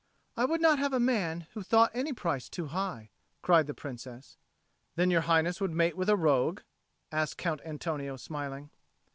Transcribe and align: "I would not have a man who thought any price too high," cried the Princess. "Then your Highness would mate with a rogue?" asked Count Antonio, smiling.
"I 0.35 0.45
would 0.45 0.61
not 0.61 0.79
have 0.79 0.93
a 0.93 0.99
man 0.99 1.45
who 1.53 1.61
thought 1.61 1.91
any 1.93 2.11
price 2.11 2.49
too 2.49 2.65
high," 2.69 3.11
cried 3.43 3.67
the 3.67 3.75
Princess. 3.75 4.35
"Then 4.95 5.11
your 5.11 5.21
Highness 5.21 5.61
would 5.61 5.73
mate 5.75 5.95
with 5.95 6.09
a 6.09 6.17
rogue?" 6.17 6.61
asked 7.11 7.37
Count 7.37 7.61
Antonio, 7.63 8.17
smiling. 8.17 8.71